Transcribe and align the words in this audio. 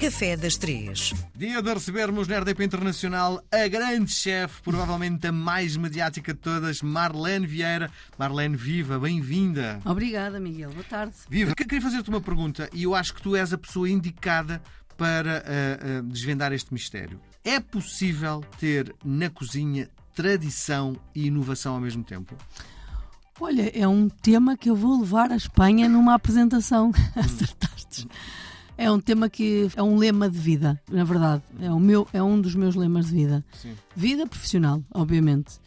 Café 0.00 0.34
das 0.34 0.56
Três. 0.56 1.12
Dia 1.36 1.60
de 1.60 1.74
recebermos 1.74 2.26
na 2.26 2.38
RDP 2.38 2.64
Internacional 2.64 3.44
a 3.52 3.68
grande 3.68 4.10
chefe, 4.10 4.62
provavelmente 4.62 5.26
a 5.26 5.32
mais 5.32 5.76
mediática 5.76 6.32
de 6.32 6.40
todas, 6.40 6.80
Marlene 6.80 7.46
Vieira. 7.46 7.90
Marlene, 8.18 8.56
viva, 8.56 8.98
bem-vinda. 8.98 9.78
Obrigada, 9.84 10.40
Miguel. 10.40 10.70
Boa 10.70 10.84
tarde. 10.84 11.12
Viva. 11.28 11.54
Queria 11.54 11.82
fazer-te 11.82 12.08
uma 12.08 12.20
pergunta 12.22 12.70
e 12.72 12.84
eu 12.84 12.94
acho 12.94 13.12
que 13.12 13.20
tu 13.20 13.36
és 13.36 13.52
a 13.52 13.58
pessoa 13.58 13.90
indicada 13.90 14.62
para 14.96 15.44
uh, 15.44 16.00
uh, 16.00 16.02
desvendar 16.04 16.50
este 16.54 16.72
mistério. 16.72 17.20
É 17.44 17.60
possível 17.60 18.42
ter 18.58 18.94
na 19.04 19.28
cozinha 19.28 19.90
tradição 20.14 20.96
e 21.14 21.26
inovação 21.26 21.74
ao 21.74 21.80
mesmo 21.80 22.02
tempo? 22.02 22.34
Olha, 23.38 23.70
é 23.78 23.86
um 23.86 24.08
tema 24.08 24.56
que 24.56 24.70
eu 24.70 24.76
vou 24.76 24.98
levar 24.98 25.30
à 25.30 25.36
Espanha 25.36 25.90
numa 25.90 26.14
apresentação. 26.14 26.90
Acertaste. 27.14 28.08
É 28.80 28.90
um 28.90 28.98
tema 28.98 29.28
que 29.28 29.68
é 29.76 29.82
um 29.82 29.98
lema 29.98 30.30
de 30.30 30.38
vida, 30.38 30.80
na 30.90 31.04
verdade. 31.04 31.42
É, 31.60 31.70
o 31.70 31.78
meu, 31.78 32.08
é 32.14 32.22
um 32.22 32.40
dos 32.40 32.54
meus 32.54 32.74
lemas 32.74 33.08
de 33.08 33.12
vida. 33.12 33.44
Sim. 33.52 33.74
Vida 33.94 34.26
profissional, 34.26 34.82
obviamente. 34.94 35.58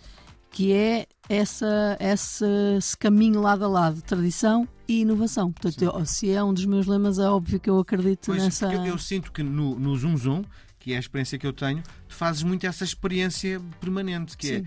Que 0.50 0.74
é 0.74 1.06
essa, 1.30 1.96
essa, 2.00 2.48
esse 2.76 2.98
caminho 2.98 3.40
lado 3.40 3.66
a 3.66 3.68
lado, 3.68 4.02
tradição 4.02 4.68
e 4.88 5.02
inovação. 5.02 5.52
Portanto, 5.52 5.84
eu, 5.84 6.06
se 6.08 6.32
é 6.32 6.44
um 6.44 6.52
dos 6.52 6.66
meus 6.66 6.88
lemas, 6.88 7.20
é 7.20 7.30
óbvio 7.30 7.60
que 7.60 7.70
eu 7.70 7.78
acredito 7.78 8.26
Pois, 8.26 8.42
nessa. 8.42 8.74
eu, 8.74 8.84
eu 8.84 8.98
sinto 8.98 9.32
que 9.32 9.44
no, 9.44 9.78
no 9.78 9.96
Zoom 9.96 10.18
Zoom, 10.18 10.44
que 10.80 10.94
é 10.94 10.98
a 10.98 11.00
experiência 11.00 11.38
que 11.38 11.46
eu 11.46 11.54
tenho, 11.54 11.84
tu 12.08 12.16
fazes 12.16 12.42
muito 12.42 12.66
essa 12.66 12.84
experiência 12.84 13.62
permanente, 13.80 14.36
que 14.36 14.48
Sim. 14.48 14.56
é 14.56 14.64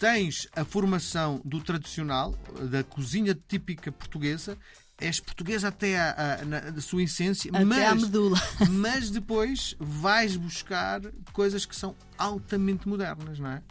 tens 0.00 0.48
a 0.56 0.64
formação 0.64 1.42
do 1.44 1.60
tradicional, 1.60 2.34
da 2.70 2.82
cozinha 2.82 3.38
típica 3.46 3.92
portuguesa, 3.92 4.56
és 5.00 5.18
portuguesa 5.20 5.68
até 5.68 5.98
à, 5.98 6.38
à- 6.40 6.44
na, 6.44 6.80
sua 6.80 7.02
essência, 7.02 7.50
Até 7.50 7.86
à 7.86 7.94
mas, 7.94 8.02
medula. 8.02 8.38
mas 8.70 9.10
depois 9.10 9.74
vais 9.78 10.36
buscar 10.36 11.00
coisas 11.32 11.64
que 11.64 11.74
são 11.74 11.94
altamente 12.18 12.88
modernas, 12.88 13.38
não 13.38 13.50
é? 13.50 13.62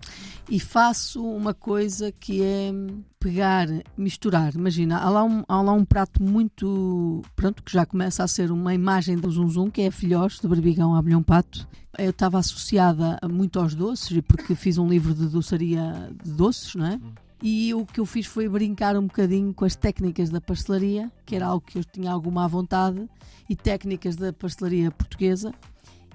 E 0.50 0.60
faço 0.60 1.24
uma 1.24 1.54
coisa 1.54 2.12
que 2.12 2.42
é 2.42 2.72
pegar, 3.20 3.68
misturar. 3.96 4.56
Imagina, 4.56 4.98
há 4.98 5.10
lá 5.10 5.24
um, 5.24 5.44
há 5.48 5.62
lá 5.62 5.74
um 5.74 5.86
prato 5.86 6.22
muito. 6.24 7.22
Pronto, 7.36 7.62
que 7.62 7.72
já 7.72 7.86
começa 7.86 8.24
a 8.24 8.28
ser 8.28 8.52
uma 8.52 8.74
imagem 8.74 9.18
do 9.18 9.30
Zum 9.30 9.50
Zum, 9.50 9.70
que 9.70 9.82
é 9.82 9.88
a 9.88 9.92
filhós 9.92 10.40
de 10.40 10.48
Barbigão 10.48 10.96
a 10.96 11.00
Abelhão 11.00 11.22
Pato. 11.22 11.68
Eu 11.98 12.12
estava 12.12 12.40
associada 12.40 13.20
muito 13.30 13.60
aos 13.60 13.76
doces, 13.76 14.20
porque 14.28 14.56
fiz 14.56 14.78
um 14.78 14.88
livro 14.88 15.14
de 15.14 15.28
doçaria 15.28 16.12
de 16.24 16.32
doces, 16.32 16.74
não 16.76 16.86
é? 16.86 17.00
E 17.42 17.74
o 17.74 17.86
que 17.86 18.00
eu 18.00 18.06
fiz 18.06 18.26
foi 18.26 18.50
brincar 18.50 18.98
um 18.98 19.08
bocadinho 19.08 19.54
com 19.54 19.64
as 19.64 19.76
técnicas 19.76 20.30
da 20.30 20.42
pastelaria, 20.42 21.10
que 21.26 21.36
era 21.36 21.46
algo 21.46 21.66
que 21.66 21.80
eu 21.80 21.84
tinha 21.86 22.12
alguma 22.12 22.44
à 22.44 22.48
vontade, 22.48 23.10
e 23.50 23.56
técnicas 23.56 24.18
da 24.18 24.34
pastelaria 24.34 24.92
portuguesa, 24.92 25.54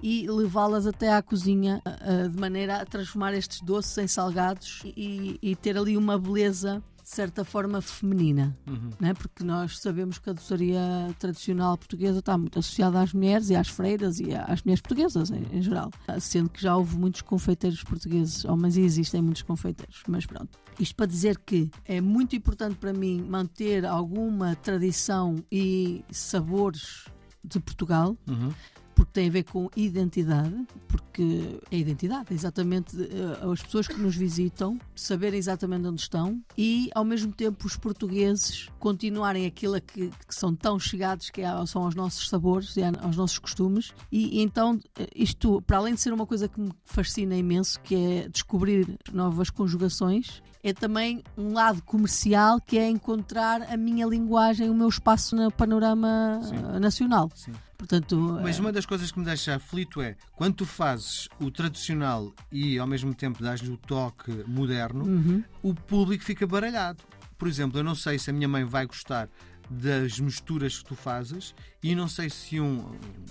e 0.03 0.27
levá-las 0.29 0.87
até 0.87 1.11
à 1.11 1.23
cozinha 1.23 1.81
ah, 1.85 1.97
ah, 2.01 2.29
de 2.29 2.39
maneira 2.39 2.77
a 2.77 2.85
transformar 2.85 3.33
estes 3.33 3.63
doces 3.63 3.97
em 3.97 4.07
salgados 4.07 4.83
e, 4.85 5.39
e 5.41 5.57
ter 5.57 5.79
ali 5.79 5.97
uma 5.97 6.19
beleza 6.19 6.83
de 7.05 7.11
certa 7.11 7.45
forma 7.45 7.83
feminina, 7.83 8.57
não 8.99 9.09
é? 9.11 9.13
porque 9.13 9.45
nós 9.45 9.79
sabemos 9.79 10.19
que 10.19 10.31
a 10.31 10.33
doçaria 10.33 10.81
tradicional 11.19 11.77
portuguesa 11.77 12.21
está 12.21 12.37
muito 12.39 12.59
associada 12.59 12.99
às 12.99 13.13
mulheres 13.13 13.51
e 13.51 13.55
às 13.55 13.69
freiras 13.69 14.19
e 14.21 14.35
às 14.35 14.63
mulheres 14.63 14.81
portuguesas 14.81 15.31
em, 15.31 15.45
em 15.53 15.61
geral, 15.61 15.91
sendo 16.19 16.49
que 16.49 16.63
já 16.63 16.75
houve 16.75 16.97
muitos 16.97 17.21
confeiteiros 17.21 17.85
portugueses, 17.85 18.47
homens 18.47 18.79
e 18.79 18.81
existem 18.81 19.21
muitos 19.21 19.43
confeiteiros, 19.43 20.03
mas 20.09 20.25
pronto. 20.25 20.59
Isto 20.81 20.97
para 20.97 21.05
dizer 21.05 21.39
que 21.39 21.71
é 21.85 22.01
muito 22.01 22.35
importante 22.35 22.77
para 22.77 22.93
mim 22.95 23.21
manter 23.21 23.85
alguma 23.85 24.57
tradição 24.57 25.37
e 25.53 26.03
sabores 26.11 27.05
de 27.45 27.61
Portugal, 27.61 28.17
porque 28.25 28.84
tem 29.15 29.29
a 29.29 29.31
ver 29.31 29.45
com 29.45 29.71
identidade, 29.77 30.53
porque 30.89 31.61
é 31.71 31.79
identidade, 31.79 32.35
exatamente 32.35 32.97
eh, 33.01 33.39
as 33.51 33.63
pessoas 33.63 33.87
que 33.87 33.95
nos 33.95 34.17
visitam 34.17 34.77
saberem 34.95 35.39
exatamente 35.39 35.87
onde 35.87 36.01
estão 36.01 36.43
e 36.59 36.91
ao 36.95 37.05
mesmo 37.05 37.33
tempo 37.33 37.65
os 37.65 37.77
portugueses 37.77 38.69
continuarem 38.81 39.47
aquilo 39.47 39.77
a 39.77 39.81
que, 39.81 40.09
que 40.27 40.35
são 40.35 40.53
tão 40.55 40.79
chegados 40.81 41.31
que 41.31 41.41
é- 41.43 41.67
são 41.67 41.85
aos 41.85 41.95
nossos 41.95 42.29
sabores 42.29 42.77
e 42.77 42.83
aos 42.83 43.17
nossos 43.17 43.39
costumes 43.39 43.93
e, 44.11 44.41
e 44.41 44.43
então 44.43 44.81
eh, 44.99 45.09
isto 45.15 45.63
para 45.63 45.77
além 45.79 45.95
de 45.95 46.01
ser 46.01 46.13
uma 46.13 46.27
coisa 46.27 46.49
que 46.49 46.61
me 46.61 46.73
fascina 46.85 47.37
imenso 47.37 47.79
que 47.83 47.95
é 47.95 48.29
descobrir 48.29 48.99
novas 49.13 49.49
conjugações 49.49 50.43
é 50.65 50.73
também 50.73 51.23
um 51.39 51.53
lado 51.53 51.83
comercial 51.85 52.61
que 52.61 52.79
é 52.79 52.89
encontrar 52.89 53.63
a 53.63 53.77
minha 53.77 54.07
linguagem, 54.07 54.71
o 54.71 54.75
meu 54.75 54.89
espaço 54.89 55.37
no 55.37 55.53
panorama 55.53 56.41
Sim. 56.43 56.81
nacional. 56.81 57.31
Sim. 57.35 57.53
Portanto, 57.87 58.41
Mas 58.43 58.57
eh, 58.57 58.61
uma 58.61 58.73
das 58.73 58.87
coisas 58.87 59.13
que 59.13 59.19
me 59.19 59.25
deixa 59.25 59.55
aflito 59.55 60.01
é 60.01 60.17
quando 60.33 60.55
tu 60.57 60.67
fazes 60.67 61.29
o 61.39 61.51
tradicional 61.51 62.33
e 62.51 62.79
ao 62.79 62.87
mesmo 62.87 63.15
tempo 63.15 63.43
dás-lhe 63.43 63.71
o 63.71 63.77
toque 63.77 64.31
moderno, 64.47 65.05
uhum. 65.05 65.45
o 65.63 65.75
público 65.75 66.25
fica 66.25 66.47
baralhado. 66.47 67.03
Por 67.39 67.47
exemplo, 67.47 67.79
eu 67.79 67.85
não 67.85 67.95
sei 67.95 68.19
se 68.19 68.31
a 68.31 68.33
minha 68.33 68.49
mãe 68.49 68.65
vai 68.65 68.87
gostar 68.87 69.29
das 69.69 70.19
misturas 70.21 70.79
que 70.79 70.85
tu 70.85 70.95
fazes 70.95 71.55
e 71.83 71.95
não 71.95 72.09
sei 72.09 72.29
se 72.29 72.61
um, 72.61 72.85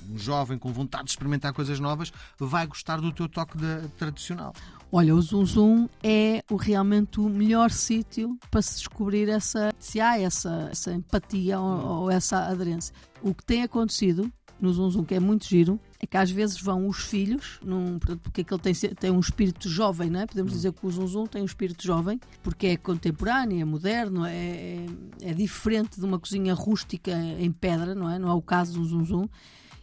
um 0.09 0.18
jovem 0.18 0.58
com 0.58 0.72
vontade 0.72 1.06
de 1.06 1.12
experimentar 1.12 1.53
coisas 1.53 1.80
novas 1.80 2.12
vai 2.40 2.66
gostar 2.66 3.00
do 3.00 3.12
teu 3.12 3.30
toque 3.30 3.58
de- 3.58 3.88
tradicional. 3.97 4.53
Olha, 4.92 5.16
o 5.16 5.22
Zum 5.22 5.46
Zum 5.46 5.90
é 6.03 6.44
o, 6.52 6.56
realmente 6.56 7.19
o 7.19 7.28
melhor 7.28 7.72
sítio 7.72 8.38
para 8.52 8.62
se 8.62 8.78
descobrir 8.78 9.30
essa, 9.30 9.74
se 9.80 10.00
há 10.00 10.19
essa, 10.19 10.69
essa 10.72 10.92
empatia 10.92 11.59
ou, 11.59 12.02
ou 12.02 12.12
essa 12.12 12.46
aderência. 12.47 12.94
O 13.22 13.34
que 13.34 13.44
tem 13.44 13.63
acontecido 13.63 14.31
no 14.59 14.72
Zum 14.72 14.90
Zum, 14.90 15.03
que 15.03 15.14
é 15.16 15.19
muito 15.19 15.46
giro, 15.47 15.80
é 16.00 16.06
que 16.08 16.16
às 16.16 16.31
vezes 16.31 16.59
vão 16.62 16.88
os 16.88 16.97
filhos, 17.03 17.59
num, 17.64 18.00
porque 18.00 18.41
aquele 18.41 18.59
tem, 18.62 18.74
se- 18.74 18.96
tem 18.96 19.12
um 19.12 19.19
espírito 19.19 19.68
jovem, 19.68 20.09
não 20.09 20.22
é? 20.22 20.25
Podemos 20.25 20.53
dizer 20.53 20.72
que 20.72 20.86
o 20.86 20.91
Zum 20.91 21.08
Zum 21.08 21.25
tem 21.25 21.41
um 21.41 21.46
espírito 21.46 21.84
jovem, 21.84 22.19
porque 22.41 22.68
é 22.68 22.78
contemporâneo, 22.78 23.59
é 23.59 23.66
moderno, 23.66 24.25
é, 24.25 24.34
é, 24.36 24.86
é 25.22 25.34
diferente 25.34 26.00
de 26.00 26.06
uma 26.06 26.18
cozinha 26.19 26.53
rústica 26.53 27.12
em 27.40 27.52
pedra, 27.52 27.94
não 27.94 28.09
é? 28.09 28.18
Não 28.18 28.30
é 28.30 28.34
o 28.34 28.42
caso 28.42 28.74
do 28.80 28.86
Zum 28.86 29.03
Zum. 29.06 29.28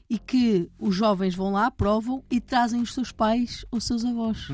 E 0.09 0.19
que 0.19 0.69
os 0.78 0.94
jovens 0.94 1.34
vão 1.34 1.53
lá, 1.53 1.70
provam 1.70 2.25
e 2.30 2.41
trazem 2.41 2.80
os 2.80 2.92
seus 2.94 3.12
pais 3.12 3.64
ou 3.70 3.80
seus 3.80 4.04
avós. 4.04 4.48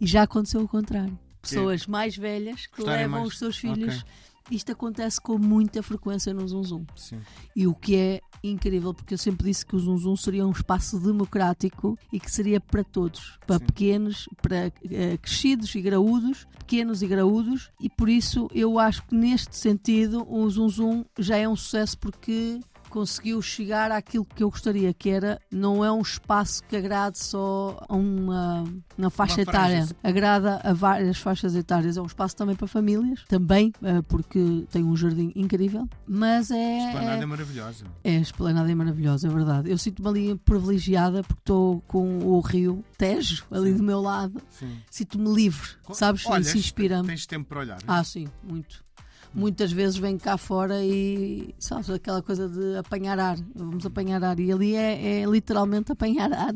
E 0.00 0.06
já 0.06 0.22
aconteceu 0.24 0.60
o 0.62 0.68
contrário. 0.68 1.18
Pessoas 1.40 1.86
mais 1.86 2.16
velhas 2.16 2.66
que 2.66 2.76
Gostarem 2.78 3.02
levam 3.04 3.20
mais. 3.20 3.32
os 3.32 3.38
seus 3.38 3.56
filhos. 3.56 3.96
Ok. 4.00 4.10
Isto 4.50 4.72
acontece 4.72 5.20
com 5.20 5.38
muita 5.38 5.82
frequência 5.82 6.34
no 6.34 6.46
Zum 6.48 6.64
Zum. 6.64 6.84
Sim. 6.96 7.20
E 7.54 7.66
o 7.66 7.74
que 7.74 7.96
é 7.96 8.20
incrível, 8.42 8.94
porque 8.94 9.14
eu 9.14 9.18
sempre 9.18 9.46
disse 9.46 9.64
que 9.64 9.76
o 9.76 9.78
Zum 9.78 9.98
Zum 9.98 10.16
seria 10.16 10.46
um 10.46 10.50
espaço 10.50 10.98
democrático 10.98 11.98
e 12.12 12.18
que 12.18 12.30
seria 12.30 12.60
para 12.60 12.82
todos, 12.82 13.38
para 13.46 13.58
Sim. 13.58 13.66
pequenos, 13.66 14.28
para 14.40 14.72
eh, 14.90 15.18
crescidos 15.18 15.74
e 15.74 15.80
graúdos, 15.80 16.46
pequenos 16.58 17.02
e 17.02 17.06
graúdos, 17.06 17.70
e 17.80 17.88
por 17.88 18.08
isso 18.08 18.48
eu 18.54 18.78
acho 18.78 19.06
que 19.06 19.14
neste 19.14 19.56
sentido 19.56 20.26
o 20.28 20.48
Zum 20.48 20.68
Zum 20.68 21.04
já 21.18 21.36
é 21.36 21.48
um 21.48 21.56
sucesso 21.56 21.98
porque 21.98 22.60
conseguiu 22.90 23.40
chegar 23.40 23.90
àquilo 23.90 24.24
que 24.24 24.42
eu 24.42 24.50
gostaria, 24.50 24.92
que 24.92 25.08
era 25.08 25.40
não 25.50 25.84
é 25.84 25.90
um 25.90 26.00
espaço 26.02 26.62
que 26.64 26.76
agrade 26.76 27.18
só 27.18 27.78
a 27.88 27.94
uma, 27.96 28.64
uma 28.98 29.08
faixa 29.10 29.36
Uma 29.36 29.42
etária, 29.42 29.86
sim. 29.86 29.94
agrada 30.02 30.60
a 30.64 30.72
várias 30.74 31.16
faixas 31.18 31.54
etárias. 31.54 31.96
É 31.96 32.02
um 32.02 32.06
espaço 32.06 32.36
também 32.36 32.54
para 32.56 32.66
famílias, 32.66 33.24
também, 33.28 33.72
eh, 33.82 34.02
porque 34.02 34.66
tem 34.70 34.84
um 34.84 34.96
jardim 34.96 35.32
incrível, 35.34 35.88
mas 36.06 36.50
é. 36.50 36.86
Esplanada 36.88 37.20
é- 37.20 37.22
é 37.22 37.26
maravilhosa. 37.26 37.84
é, 38.04 38.16
a 38.16 38.20
esplanada 38.20 38.70
é 38.70 38.74
maravilhosa, 38.74 39.28
é 39.28 39.30
verdade. 39.30 39.70
Eu 39.70 39.78
sinto-me 39.78 40.08
ali 40.08 40.36
privilegiada 40.38 41.22
porque 41.22 41.40
estou 41.40 41.80
com 41.86 42.18
o 42.26 42.40
rio 42.40 42.84
Tejo 42.98 43.44
ali 43.50 43.72
do 43.72 43.82
meu 43.82 44.00
lado. 44.00 44.42
Sim. 44.50 44.76
Sinto-me 44.90 45.32
livre, 45.32 45.68
sabes? 45.92 46.26
Olhas, 46.26 46.48
Isso 46.48 46.58
inspira-me. 46.58 47.06
Tens 47.06 47.24
tempo 47.26 47.48
para 47.48 47.60
olhar. 47.60 47.78
Ah, 47.86 48.02
sim, 48.04 48.26
muito. 48.42 48.84
Muitas 49.32 49.70
vezes 49.70 49.96
venho 49.96 50.18
cá 50.18 50.36
fora 50.36 50.84
e, 50.84 51.54
sabes, 51.58 51.88
aquela 51.88 52.20
coisa 52.20 52.48
de 52.48 52.76
apanhar 52.76 53.18
ar. 53.18 53.36
Vamos 53.54 53.86
apanhar 53.86 54.22
ar. 54.24 54.40
E 54.40 54.50
ali 54.50 54.74
é, 54.74 55.20
é 55.20 55.24
literalmente 55.24 55.92
apanhar 55.92 56.32
ar. 56.32 56.54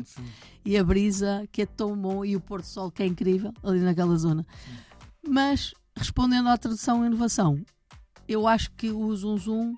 E 0.65 0.77
a 0.77 0.83
brisa, 0.83 1.47
que 1.51 1.61
é 1.61 1.65
tão 1.65 1.95
bom, 1.95 2.25
e 2.25 2.35
o 2.35 2.41
pôr 2.41 2.61
do 2.61 2.67
sol, 2.67 2.91
que 2.91 3.01
é 3.01 3.05
incrível, 3.05 3.53
ali 3.63 3.79
naquela 3.79 4.17
zona. 4.17 4.45
Mas, 5.25 5.73
respondendo 5.95 6.49
à 6.49 6.57
tradução 6.57 7.03
e 7.03 7.07
inovação, 7.07 7.63
eu 8.27 8.47
acho 8.47 8.71
que 8.71 8.89
o 8.89 9.15
Zum 9.15 9.37
Zum 9.37 9.75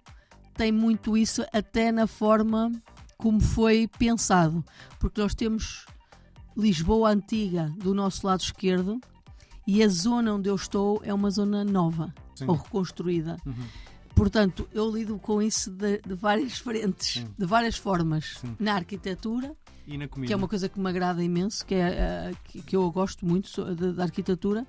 tem 0.55 0.71
muito 0.71 1.15
isso 1.15 1.45
até 1.53 1.91
na 1.91 2.07
forma 2.07 2.71
como 3.17 3.39
foi 3.39 3.87
pensado. 3.99 4.63
Porque 4.99 5.21
nós 5.21 5.35
temos 5.35 5.85
Lisboa 6.55 7.11
antiga 7.11 7.71
do 7.77 7.93
nosso 7.93 8.25
lado 8.25 8.41
esquerdo 8.41 8.99
e 9.67 9.83
a 9.83 9.87
zona 9.89 10.33
onde 10.33 10.49
eu 10.49 10.55
estou 10.55 11.01
é 11.03 11.13
uma 11.13 11.29
zona 11.29 11.63
nova 11.63 12.13
Sim. 12.35 12.45
ou 12.47 12.55
reconstruída. 12.55 13.37
Uhum. 13.45 13.53
Portanto, 14.15 14.67
eu 14.73 14.89
lido 14.89 15.19
com 15.19 15.41
isso 15.41 15.69
de, 15.69 15.99
de 16.01 16.15
várias 16.15 16.57
frentes, 16.59 17.13
Sim. 17.21 17.27
de 17.37 17.45
várias 17.45 17.77
formas. 17.77 18.37
Sim. 18.41 18.55
Na 18.59 18.73
arquitetura, 18.75 19.55
E 19.85 19.97
na 19.97 20.07
comida. 20.07 20.27
que 20.27 20.33
é 20.33 20.35
uma 20.35 20.47
coisa 20.47 20.67
que 20.67 20.79
me 20.79 20.89
agrada 20.89 21.23
imenso, 21.23 21.63
que, 21.65 21.75
é, 21.75 21.89
eh, 21.89 22.31
que, 22.45 22.61
que 22.63 22.75
eu 22.75 22.89
gosto 22.91 23.25
muito 23.25 23.63
da 23.93 24.03
arquitetura, 24.03 24.65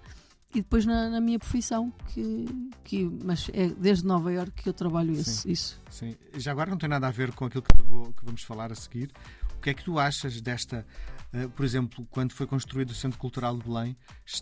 e 0.55 0.61
depois 0.61 0.85
na, 0.85 1.09
na 1.11 1.21
minha 1.21 1.39
profissão, 1.39 1.93
que, 2.09 2.47
que, 2.85 3.05
mas 3.25 3.51
é 3.53 3.69
desde 3.69 4.07
Nova 4.07 4.33
Iorque 4.33 4.63
que 4.63 4.69
eu 4.69 4.73
trabalho 4.75 5.13
esse, 5.13 5.43
Sim. 5.43 5.51
isso. 5.51 5.81
Sim. 5.91 6.17
Já 6.35 6.53
agora 6.53 6.71
não 6.71 6.79
tem 6.79 6.89
nada 6.89 7.07
a 7.07 7.11
ver 7.11 7.33
com 7.33 7.45
aquilo 7.47 7.63
que, 7.63 7.83
vou- 7.83 8.13
que 8.13 8.25
vamos 8.25 8.43
falar 8.43 8.73
a 8.73 8.75
seguir. 8.75 9.11
O 9.57 9.61
que 9.61 9.71
é 9.71 9.75
que 9.75 9.85
tu 9.85 9.99
achas 9.99 10.41
desta, 10.41 10.87
uh, 10.87 11.18
por 11.55 11.65
exemplo, 11.65 12.07
quando 12.11 12.33
foi 12.33 12.47
construído 12.47 12.91
o 12.91 12.95
Centro 12.95 13.19
Cultural 13.19 13.57
de 13.57 13.69
Belém, 13.69 13.97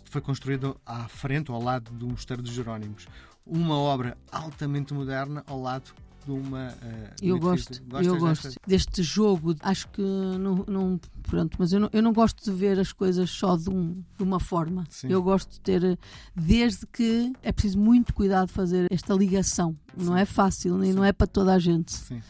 foi 0.05 0.21
construído 0.21 0.79
à 0.85 1.07
frente, 1.07 1.51
ao 1.51 1.61
lado 1.61 1.91
do 1.91 2.07
Mosteiro 2.07 2.41
dos 2.41 2.51
Jerónimos. 2.51 3.07
Uma 3.45 3.77
obra 3.77 4.17
altamente 4.31 4.93
moderna 4.93 5.43
ao 5.47 5.61
lado 5.61 5.93
de 6.27 6.31
uma. 6.31 6.67
Uh, 6.67 7.15
eu 7.21 7.39
gosto, 7.39 7.81
eu 8.03 8.17
gosto 8.17 8.43
desta? 8.43 8.61
deste 8.67 9.03
jogo. 9.03 9.55
Acho 9.61 9.87
que 9.89 10.01
não, 10.01 10.65
não, 10.67 10.99
pronto, 11.23 11.55
mas 11.57 11.71
eu 11.71 11.79
não, 11.79 11.89
eu 11.93 12.01
não 12.01 12.11
gosto 12.11 12.43
de 12.43 12.51
ver 12.51 12.77
as 12.77 12.91
coisas 12.91 13.29
só 13.29 13.55
de, 13.55 13.69
um, 13.69 14.03
de 14.17 14.23
uma 14.23 14.39
forma. 14.39 14.83
Sim. 14.89 15.07
Eu 15.09 15.23
gosto 15.23 15.51
de 15.53 15.61
ter, 15.61 15.97
desde 16.35 16.85
que 16.87 17.31
é 17.41 17.51
preciso 17.51 17.79
muito 17.79 18.13
cuidado 18.13 18.49
fazer 18.49 18.87
esta 18.91 19.13
ligação. 19.13 19.77
Sim. 19.97 20.05
Não 20.05 20.17
é 20.17 20.25
fácil 20.25 20.83
e 20.83 20.93
não 20.93 21.03
é 21.03 21.13
para 21.13 21.27
toda 21.27 21.53
a 21.53 21.59
gente. 21.59 21.93
Sim. 21.93 22.21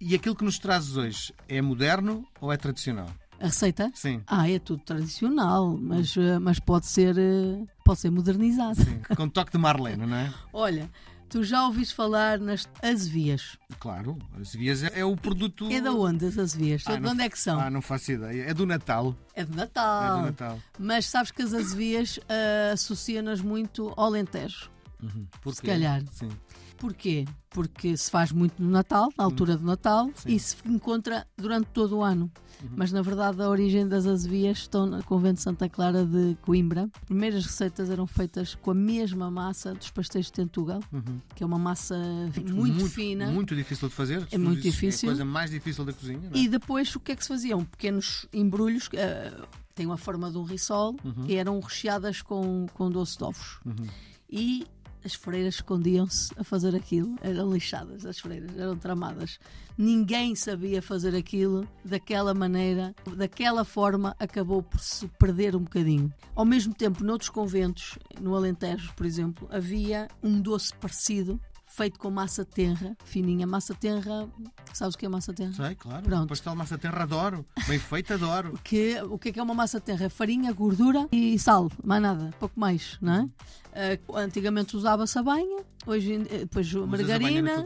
E 0.00 0.14
aquilo 0.14 0.34
que 0.34 0.44
nos 0.44 0.58
trazes 0.58 0.96
hoje 0.96 1.32
é 1.48 1.62
moderno 1.62 2.26
ou 2.40 2.52
é 2.52 2.56
tradicional? 2.56 3.08
A 3.44 3.48
receita? 3.48 3.90
Sim. 3.94 4.22
Ah, 4.26 4.48
é 4.48 4.58
tudo 4.58 4.82
tradicional, 4.82 5.76
mas, 5.78 6.16
eh, 6.16 6.38
mas 6.38 6.58
pode 6.58 6.86
ser 6.86 7.16
eh, 7.18 7.62
pode 7.84 8.00
ser 8.00 8.10
modernizado. 8.10 8.82
Sim, 8.82 9.02
com 9.14 9.28
toque 9.28 9.52
de 9.52 9.58
Marlene, 9.58 10.06
não 10.06 10.16
é? 10.16 10.32
Olha, 10.52 10.90
Tu 11.28 11.42
já 11.42 11.64
ouviste 11.64 11.94
falar 11.94 12.38
nas 12.38 12.68
azevias? 12.80 13.58
Claro, 13.80 14.16
azevias 14.40 14.84
é, 14.84 15.00
é 15.00 15.04
o 15.04 15.16
produto. 15.16 15.68
É 15.68 15.80
da 15.80 15.92
onde 15.92 16.26
as 16.26 16.38
azevias? 16.38 16.84
Ah, 16.86 16.96
de 16.96 17.08
onde 17.08 17.22
é 17.22 17.28
que 17.28 17.38
são? 17.38 17.58
Ah, 17.58 17.68
não 17.68 17.82
faço 17.82 18.12
ideia. 18.12 18.44
É 18.44 18.54
do 18.54 18.64
Natal. 18.64 19.16
É 19.34 19.44
do 19.44 19.56
Natal. 19.56 20.18
É 20.18 20.20
do 20.20 20.26
Natal. 20.26 20.60
Mas 20.78 21.06
sabes 21.06 21.32
que 21.32 21.42
as 21.42 21.52
azevias 21.52 22.18
uh, 22.18 22.72
associam-nas 22.72 23.40
muito 23.40 23.92
ao 23.96 24.06
Alentejo. 24.06 24.70
Uhum. 25.02 25.26
Se 25.52 25.62
calhar. 25.62 26.02
Sim. 26.12 26.28
Porquê? 26.76 27.24
Porque 27.50 27.96
se 27.96 28.10
faz 28.10 28.32
muito 28.32 28.62
no 28.62 28.68
Natal, 28.68 29.08
na 29.16 29.24
altura 29.24 29.56
do 29.56 29.64
Natal, 29.64 30.10
Sim. 30.14 30.34
e 30.34 30.38
se 30.38 30.56
encontra 30.66 31.26
durante 31.36 31.66
todo 31.68 31.98
o 31.98 32.02
ano. 32.02 32.30
Uhum. 32.62 32.70
Mas 32.76 32.92
na 32.92 33.00
verdade 33.00 33.40
a 33.40 33.48
origem 33.48 33.86
das 33.86 34.06
azevias 34.06 34.58
estão 34.58 34.86
no 34.86 35.02
convento 35.04 35.36
de 35.36 35.42
Santa 35.42 35.68
Clara 35.68 36.04
de 36.04 36.36
Coimbra. 36.42 36.90
As 36.94 37.04
primeiras 37.04 37.46
receitas 37.46 37.90
eram 37.90 38.06
feitas 38.06 38.54
com 38.54 38.70
a 38.70 38.74
mesma 38.74 39.30
massa 39.30 39.72
dos 39.74 39.90
pastéis 39.90 40.26
de 40.26 40.32
Tentugal, 40.32 40.80
uhum. 40.92 41.20
que 41.34 41.42
é 41.42 41.46
uma 41.46 41.58
massa 41.58 41.96
muito, 41.96 42.54
muito, 42.54 42.86
fina. 42.88 43.30
Muito 43.30 43.54
difícil 43.54 43.88
de 43.88 43.94
fazer. 43.94 44.26
É 44.30 44.38
muito 44.38 44.60
difícil. 44.60 45.08
É 45.08 45.12
a 45.12 45.14
coisa 45.14 45.24
mais 45.24 45.50
difícil 45.50 45.84
da 45.84 45.92
cozinha. 45.92 46.30
É? 46.32 46.38
E 46.38 46.48
depois 46.48 46.94
o 46.94 47.00
que 47.00 47.12
é 47.12 47.16
que 47.16 47.22
se 47.22 47.28
faziam? 47.28 47.64
Pequenos 47.64 48.26
embrulhos. 48.32 48.88
Uh, 48.88 49.46
tem 49.74 49.86
uma 49.86 49.96
forma 49.96 50.30
de 50.30 50.38
um 50.38 50.44
risol 50.44 50.94
uhum. 51.04 51.26
e 51.26 51.34
eram 51.34 51.58
recheadas 51.60 52.22
com, 52.22 52.66
com 52.74 52.90
doce 52.90 53.18
de 53.18 53.24
ovos. 53.24 53.58
Uhum. 53.64 53.86
E 54.30 54.66
as 55.04 55.14
freiras 55.14 55.56
escondiam-se 55.56 56.32
a 56.36 56.42
fazer 56.42 56.74
aquilo, 56.74 57.14
eram 57.22 57.52
lixadas 57.52 58.06
as 58.06 58.18
freiras, 58.18 58.56
eram 58.56 58.76
tramadas. 58.76 59.38
Ninguém 59.76 60.34
sabia 60.34 60.80
fazer 60.80 61.14
aquilo 61.14 61.68
daquela 61.84 62.32
maneira, 62.32 62.94
daquela 63.16 63.64
forma, 63.64 64.16
acabou 64.18 64.62
por 64.62 64.80
se 64.80 65.06
perder 65.18 65.54
um 65.54 65.60
bocadinho. 65.60 66.12
Ao 66.34 66.44
mesmo 66.44 66.72
tempo, 66.72 67.04
noutros 67.04 67.28
conventos, 67.28 67.98
no 68.20 68.34
Alentejo, 68.34 68.92
por 68.94 69.04
exemplo, 69.04 69.48
havia 69.50 70.08
um 70.22 70.40
doce 70.40 70.72
parecido, 70.74 71.40
feito 71.74 71.98
com 71.98 72.08
massa 72.08 72.44
tenra, 72.44 72.96
fininha. 73.04 73.46
Massa 73.46 73.74
tenra, 73.74 74.28
sabes 74.72 74.94
o 74.94 74.98
que 74.98 75.06
é 75.06 75.08
massa 75.08 75.32
tenra? 75.32 75.52
Sei, 75.52 75.74
claro. 75.74 76.04
Pronto. 76.04 76.28
Pastel 76.28 76.54
massa 76.54 76.78
tenra 76.78 77.02
adoro. 77.02 77.44
Bem 77.66 77.80
feito, 77.80 78.14
adoro. 78.14 78.56
que, 78.62 79.00
o 79.02 79.18
que 79.18 79.30
é, 79.30 79.32
que 79.32 79.40
é 79.40 79.42
uma 79.42 79.54
massa 79.54 79.80
tenra? 79.80 80.08
Farinha, 80.08 80.52
gordura 80.52 81.08
e 81.10 81.36
sal, 81.36 81.68
mais 81.82 82.00
nada, 82.00 82.30
pouco 82.38 82.58
mais, 82.58 82.96
não 83.00 83.12
é? 83.12 83.98
Uh, 84.06 84.16
antigamente 84.16 84.76
usava-se 84.76 85.18
a 85.18 85.22
banha, 85.22 85.64
hoje 85.84 86.18
depois 86.18 86.72
Usas 86.72 86.88
margarina. 86.88 87.64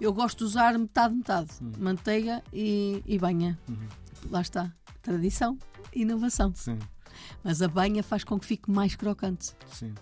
Eu 0.00 0.12
gosto 0.12 0.38
de 0.38 0.44
usar 0.44 0.76
metade, 0.76 1.14
metade. 1.14 1.50
Uhum. 1.60 1.72
Manteiga 1.78 2.42
e, 2.52 3.04
e 3.06 3.16
banha. 3.18 3.56
Uhum. 3.68 3.86
Lá 4.30 4.40
está. 4.40 4.72
Tradição, 5.00 5.56
inovação. 5.94 6.52
Sim. 6.56 6.78
Mas 7.44 7.62
a 7.62 7.68
banha 7.68 8.02
faz 8.02 8.24
com 8.24 8.36
que 8.38 8.46
fique 8.46 8.68
mais 8.68 8.96
crocante. 8.96 9.52
Sim. 9.70 9.94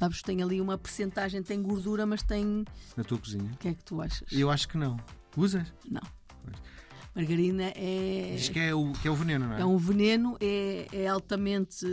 Sabes, 0.00 0.22
tem 0.22 0.42
ali 0.42 0.62
uma 0.62 0.78
percentagem, 0.78 1.42
tem 1.42 1.62
gordura, 1.62 2.06
mas 2.06 2.22
tem. 2.22 2.64
Na 2.96 3.04
tua 3.04 3.18
cozinha? 3.18 3.50
O 3.52 3.56
que 3.58 3.68
é 3.68 3.74
que 3.74 3.84
tu 3.84 4.00
achas? 4.00 4.32
Eu 4.32 4.50
acho 4.50 4.66
que 4.66 4.78
não. 4.78 4.96
Usas? 5.36 5.70
Não. 5.90 6.00
Pois. 6.42 6.56
Margarina 7.14 7.64
é. 7.76 8.32
Diz 8.34 8.48
que 8.48 8.58
é 8.58 8.74
o, 8.74 8.92
que 8.92 9.06
é 9.06 9.10
o 9.10 9.14
veneno, 9.14 9.46
não 9.46 9.56
é? 9.56 9.60
É 9.60 9.66
um 9.66 9.76
veneno, 9.76 10.38
é, 10.40 10.86
é 10.90 11.06
altamente 11.06 11.84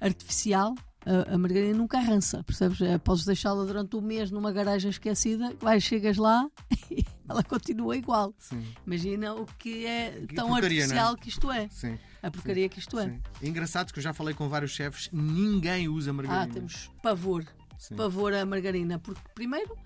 artificial. 0.00 0.74
A, 1.06 1.34
a, 1.34 1.38
margarina 1.38 1.78
nunca 1.78 1.98
arrança, 1.98 2.42
percebes? 2.42 2.80
É, 2.80 2.98
podes 2.98 3.24
deixá-la 3.24 3.64
durante 3.64 3.94
um 3.94 4.00
mês 4.00 4.32
numa 4.32 4.50
garagem 4.50 4.90
esquecida, 4.90 5.54
vais, 5.60 5.84
chegas 5.84 6.16
lá 6.16 6.50
e 6.90 7.04
ela 7.30 7.42
continua 7.42 7.96
igual. 7.96 8.34
Sim. 8.38 8.64
Imagina 8.86 9.34
o 9.34 9.46
que 9.46 9.86
é 9.86 10.24
que 10.26 10.34
tão 10.34 10.48
porcaria, 10.48 10.78
é? 10.78 10.82
artificial 10.82 11.14
é? 11.14 11.16
que 11.16 11.28
isto 11.28 11.50
é. 11.50 11.68
Sim 11.68 11.98
a 12.22 12.30
porcaria 12.30 12.64
sim, 12.64 12.68
que 12.68 12.78
isto 12.78 12.98
é. 12.98 13.04
Sim. 13.04 13.20
É 13.42 13.48
engraçado 13.48 13.92
que 13.92 13.98
eu 13.98 14.02
já 14.02 14.12
falei 14.12 14.34
com 14.34 14.48
vários 14.48 14.72
chefes, 14.72 15.08
ninguém 15.12 15.88
usa 15.88 16.12
margarina. 16.12 16.44
Ah, 16.44 16.52
temos 16.52 16.90
pavor. 17.02 17.44
Sim. 17.78 17.96
Pavor 17.96 18.34
a 18.34 18.44
margarina. 18.44 18.98
Porque, 18.98 19.20
primeiro, 19.34 19.76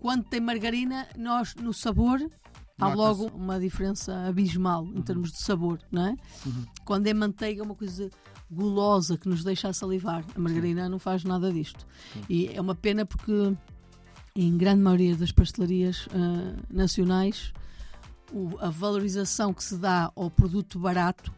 quando 0.00 0.24
tem 0.24 0.40
margarina, 0.40 1.06
nós 1.16 1.54
no 1.54 1.72
sabor 1.72 2.20
há 2.78 2.88
logo 2.88 3.26
uma 3.28 3.60
diferença 3.60 4.26
abismal 4.26 4.86
em 4.86 4.96
uhum. 4.96 5.02
termos 5.02 5.32
de 5.32 5.42
sabor, 5.42 5.78
não 5.92 6.06
é? 6.06 6.16
Uhum. 6.46 6.66
Quando 6.84 7.06
é 7.06 7.14
manteiga, 7.14 7.62
é 7.62 7.64
uma 7.64 7.74
coisa 7.74 8.10
gulosa 8.50 9.16
que 9.16 9.28
nos 9.28 9.44
deixa 9.44 9.68
a 9.68 9.72
salivar. 9.72 10.24
A 10.34 10.38
margarina 10.38 10.88
não 10.88 10.98
faz 10.98 11.22
nada 11.22 11.52
disto. 11.52 11.86
E 12.28 12.48
é 12.48 12.60
uma 12.60 12.74
pena 12.74 13.06
porque 13.06 13.54
em 14.46 14.56
grande 14.56 14.80
maioria 14.80 15.16
das 15.16 15.32
pastelarias 15.32 16.06
uh, 16.06 16.56
nacionais 16.70 17.52
o, 18.32 18.56
a 18.58 18.70
valorização 18.70 19.52
que 19.52 19.62
se 19.62 19.76
dá 19.76 20.10
ao 20.14 20.30
produto 20.30 20.78
barato 20.78 21.32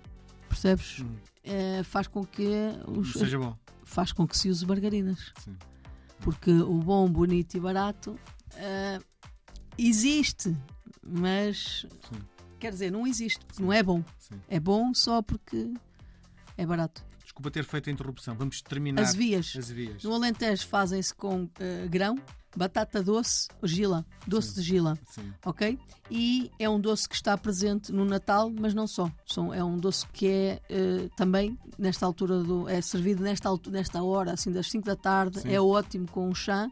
percebes? 0.49 1.01
Hum. 1.01 1.17
É, 1.43 1.83
faz 1.83 2.07
com 2.07 2.25
que 2.25 2.49
os, 2.87 3.13
seja 3.15 3.39
bom. 3.39 3.57
Faz 3.83 4.13
com 4.13 4.27
que 4.27 4.39
se 4.39 4.49
use 4.49 4.65
margarinas. 4.65 5.33
Sim. 5.43 5.57
Porque 6.21 6.53
o 6.53 6.79
bom, 6.79 7.09
bonito 7.09 7.57
e 7.57 7.61
barato 7.61 8.13
uh, 8.13 9.05
existe, 9.77 10.57
mas 11.03 11.85
Sim. 12.09 12.21
quer 12.61 12.71
dizer, 12.71 12.93
não 12.93 13.07
existe, 13.07 13.45
porque 13.45 13.57
Sim. 13.57 13.65
não 13.65 13.73
é 13.73 13.83
bom. 13.83 14.05
É 14.49 14.61
bom 14.61 14.95
só 14.95 15.21
porque 15.21 15.75
é 16.57 16.65
barato. 16.65 17.05
Desculpa 17.33 17.51
ter 17.51 17.65
feito 17.65 17.89
a 17.89 17.93
interrupção. 17.93 18.35
Vamos 18.35 18.61
terminar 18.61 19.01
as 19.01 19.15
vias. 19.15 19.55
As 19.57 19.71
vias. 19.71 20.05
No 20.05 20.13
Alentejo 20.13 20.67
fazem-se 20.67 21.15
com 21.15 21.45
uh, 21.45 21.89
grão, 21.89 22.19
batata 22.55 23.03
doce, 23.03 23.49
gila, 23.63 24.05
doce 24.27 24.49
Sim. 24.49 24.55
de 24.55 24.63
gila, 24.63 24.99
Sim. 25.09 25.33
ok? 25.47 25.79
E 26.11 26.51
é 26.59 26.69
um 26.69 26.79
doce 26.79 27.09
que 27.09 27.15
está 27.15 27.37
presente 27.39 27.91
no 27.91 28.05
Natal, 28.05 28.51
mas 28.51 28.75
não 28.75 28.87
só. 28.87 29.11
São, 29.25 29.53
é 29.53 29.65
um 29.65 29.79
doce 29.79 30.07
que 30.09 30.29
é 30.29 30.61
uh, 30.71 31.09
também 31.17 31.59
nesta 31.79 32.05
altura 32.05 32.43
do 32.43 32.69
é 32.69 32.83
servido 32.83 33.23
nesta 33.23 33.49
nesta 33.71 34.03
hora, 34.03 34.35
assim 34.35 34.53
das 34.53 34.71
5 34.71 34.85
da 34.85 34.95
tarde. 34.95 35.41
Sim. 35.41 35.55
É 35.55 35.59
ótimo 35.59 36.07
com 36.11 36.29
o 36.29 36.35
chá 36.35 36.69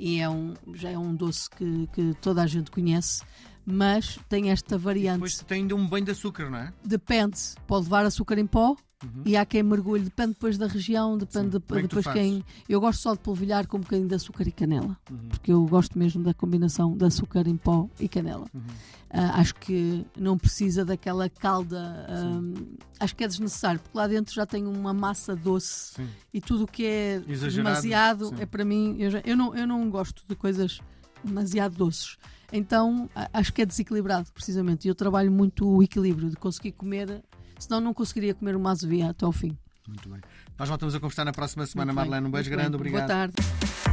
e 0.00 0.18
é 0.18 0.28
um 0.28 0.54
já 0.74 0.90
é 0.90 0.98
um 0.98 1.14
doce 1.14 1.48
que, 1.48 1.86
que 1.92 2.12
toda 2.20 2.42
a 2.42 2.46
gente 2.46 2.72
conhece. 2.72 3.22
Mas 3.64 4.18
tem 4.28 4.50
esta 4.50 4.78
variante. 4.78 5.16
E 5.16 5.18
depois 5.18 5.38
tem 5.42 5.62
ainda 5.62 5.74
um 5.74 5.86
banho 5.86 6.04
de 6.04 6.12
açúcar, 6.12 6.48
não 6.48 6.58
é? 6.58 6.72
Depende. 6.84 7.36
Pode 7.66 7.84
levar 7.84 8.06
açúcar 8.06 8.38
em 8.38 8.46
pó 8.46 8.76
Uhum. 9.04 9.22
E 9.26 9.36
há 9.36 9.44
quem 9.44 9.62
mergulhe, 9.62 10.04
depende 10.04 10.30
depois 10.30 10.56
da 10.56 10.66
região, 10.66 11.18
depende 11.18 11.52
Sim, 11.52 11.58
de, 11.58 11.82
depois 11.82 12.06
quem. 12.06 12.42
Eu 12.66 12.80
gosto 12.80 13.02
só 13.02 13.12
de 13.12 13.20
polvilhar 13.20 13.66
com 13.66 13.76
um 13.76 13.80
bocadinho 13.80 14.08
de 14.08 14.14
açúcar 14.14 14.48
e 14.48 14.52
canela, 14.52 14.96
uhum. 15.10 15.28
porque 15.28 15.52
eu 15.52 15.66
gosto 15.66 15.98
mesmo 15.98 16.22
da 16.22 16.32
combinação 16.32 16.96
de 16.96 17.04
açúcar 17.04 17.46
em 17.46 17.56
pó 17.56 17.88
e 18.00 18.08
canela. 18.08 18.46
Uhum. 18.54 18.60
Uh, 18.60 19.32
acho 19.34 19.54
que 19.56 20.04
não 20.16 20.38
precisa 20.38 20.84
daquela 20.84 21.28
calda, 21.28 22.06
uh, 22.08 22.76
acho 22.98 23.14
que 23.14 23.22
é 23.22 23.28
desnecessário, 23.28 23.80
porque 23.80 23.96
lá 23.96 24.06
dentro 24.06 24.34
já 24.34 24.46
tem 24.46 24.66
uma 24.66 24.92
massa 24.94 25.36
doce 25.36 25.94
Sim. 25.94 26.08
e 26.32 26.40
tudo 26.40 26.64
o 26.64 26.66
que 26.66 26.84
é 26.86 27.22
Exagerado. 27.28 27.56
demasiado 27.56 28.28
Sim. 28.28 28.36
é 28.40 28.46
para 28.46 28.64
mim. 28.64 28.96
Eu, 28.98 29.10
já, 29.10 29.20
eu, 29.24 29.36
não, 29.36 29.54
eu 29.54 29.66
não 29.66 29.90
gosto 29.90 30.22
de 30.26 30.34
coisas 30.34 30.80
demasiado 31.22 31.76
doces. 31.76 32.16
Então 32.52 33.10
acho 33.32 33.52
que 33.52 33.62
é 33.62 33.66
desequilibrado, 33.66 34.30
precisamente. 34.32 34.86
E 34.86 34.88
eu 34.88 34.94
trabalho 34.94 35.30
muito 35.30 35.68
o 35.68 35.82
equilíbrio 35.82 36.30
de 36.30 36.36
conseguir 36.36 36.72
comer 36.72 37.22
senão 37.58 37.80
não 37.80 37.94
conseguiria 37.94 38.34
comer 38.34 38.56
uma 38.56 38.70
azevia 38.70 39.10
até 39.10 39.24
ao 39.24 39.32
fim. 39.32 39.56
Muito 39.86 40.08
bem. 40.08 40.20
Nós 40.58 40.68
voltamos 40.68 40.94
a 40.94 41.00
conversar 41.00 41.24
na 41.24 41.32
próxima 41.32 41.64
semana, 41.66 41.92
Marlene. 41.92 42.26
Um 42.26 42.30
beijo 42.30 42.50
grande, 42.50 42.74
obrigado. 42.74 43.06
Boa 43.06 43.08
tarde. 43.08 43.85